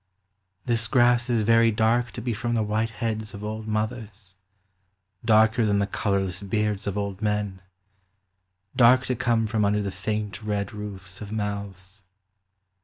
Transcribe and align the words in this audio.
This 0.65 0.87
grass 0.87 1.29
is 1.29 1.43
very 1.43 1.69
dark 1.69 2.11
to 2.13 2.21
be 2.23 2.33
from 2.33 2.55
the 2.55 2.63
white 2.63 2.89
heads 2.89 3.35
of 3.35 3.43
old 3.43 3.67
mothers, 3.67 4.33
Darker 5.23 5.63
than 5.63 5.77
the 5.77 5.85
colorless 5.85 6.41
beards 6.41 6.87
of 6.87 6.97
old 6.97 7.21
men, 7.21 7.61
Dark 8.75 9.05
to 9.05 9.15
come 9.15 9.45
from 9.45 9.63
under 9.63 9.83
the 9.83 9.91
faint 9.91 10.41
red 10.41 10.73
roofs 10.73 11.21
of 11.21 11.31
mouths. 11.31 12.01